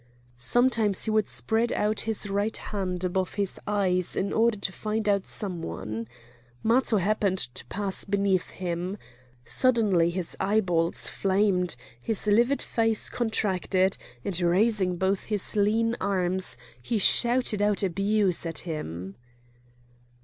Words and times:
Sometimes 0.35 1.03
he 1.03 1.11
would 1.11 1.27
spread 1.27 1.71
out 1.73 2.01
his 2.09 2.27
right 2.27 2.57
hand 2.57 3.03
above 3.03 3.35
his 3.35 3.59
eyes 3.67 4.15
in 4.15 4.33
order 4.33 4.57
to 4.57 4.71
find 4.71 5.07
out 5.07 5.27
some 5.27 5.61
one. 5.61 6.07
Matho 6.63 6.97
happened 6.97 7.37
to 7.53 7.63
pass 7.67 8.03
beneath 8.03 8.49
him. 8.49 8.97
Suddenly 9.45 10.09
his 10.09 10.35
eyeballs 10.39 11.07
flamed, 11.07 11.75
his 12.01 12.25
livid 12.25 12.63
face 12.63 13.11
contracted; 13.11 13.95
and 14.25 14.41
raising 14.41 14.95
both 14.97 15.25
his 15.25 15.55
lean 15.55 15.95
arms 16.01 16.57
he 16.81 16.97
shouted 16.97 17.61
out 17.61 17.83
abuse 17.83 18.43
at 18.43 18.57
him. 18.65 19.15